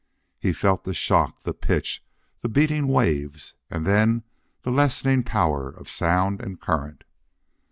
He 0.39 0.51
felt 0.51 0.83
the 0.83 0.95
shock, 0.95 1.41
the 1.43 1.53
pitch, 1.53 2.03
the 2.41 2.49
beating 2.49 2.87
waves, 2.87 3.53
and 3.69 3.85
then 3.85 4.23
the 4.63 4.71
lessening 4.71 5.21
power 5.21 5.69
of 5.69 5.87
sound 5.87 6.41
and 6.41 6.59
current. 6.59 7.03